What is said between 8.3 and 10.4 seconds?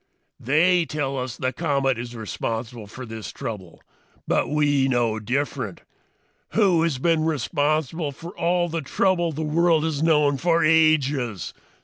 all the trouble the world has known